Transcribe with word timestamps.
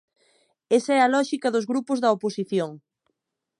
Esa 0.77 0.91
é 0.97 0.99
a 1.03 1.11
lóxica 1.15 1.49
dos 1.53 1.67
grupos 1.71 2.01
da 2.03 2.13
oposición. 2.15 2.71